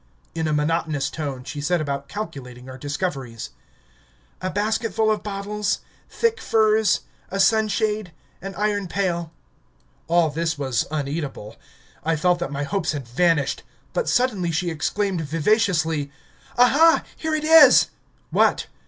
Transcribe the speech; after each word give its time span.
In 0.33 0.47
a 0.47 0.51
monotonous 0.51 1.11
tone 1.11 1.43
she 1.43 1.61
set 1.61 1.79
about 1.79 2.07
calculating 2.07 2.67
our 2.67 2.77
discoveries. 2.79 3.51
"A 4.41 4.49
basketful 4.49 5.11
of 5.11 5.21
bottles 5.21 5.81
thick 6.09 6.39
furs 6.41 7.01
a 7.29 7.39
sunshade 7.39 8.11
an 8.41 8.55
iron 8.55 8.87
pail." 8.87 9.31
All 10.07 10.31
this 10.31 10.57
was 10.57 10.87
uneatable. 10.89 11.55
I 12.03 12.15
felt 12.15 12.39
that 12.39 12.51
my 12.51 12.63
hopes 12.63 12.93
had 12.93 13.07
vanished... 13.07 13.61
But 13.93 14.09
suddenly 14.09 14.49
she 14.49 14.71
exclaimed 14.71 15.21
vivaciously: 15.21 16.11
"Aha! 16.57 17.03
here 17.15 17.35
it 17.35 17.43
is!" 17.43 17.89
"What?" 18.31 18.65